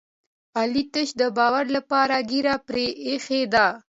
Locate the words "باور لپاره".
1.37-2.15